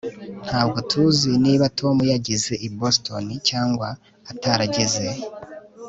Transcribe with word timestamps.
ntabwo 0.47 0.77
tuzi 0.89 1.31
niba 1.45 1.65
tom 1.79 1.97
yageze 2.11 2.53
i 2.67 2.69
boston 2.77 3.25
cyangwa 3.49 3.87
atarageze 4.31 5.07